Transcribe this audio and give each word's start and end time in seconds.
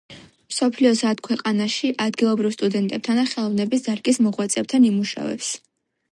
მსოფლიოს 0.51 1.01
ათ 1.09 1.19
ქვეყანაში 1.25 1.91
ადგილობრივ 2.05 2.55
სტუდენტებთან 2.55 3.19
და 3.21 3.25
ხელოვნების 3.33 3.85
დარგის 3.89 4.19
მოღვაწეებთან 4.29 4.89
იმუშავებს. 4.89 5.51